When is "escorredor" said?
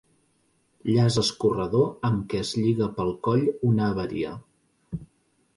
1.23-1.91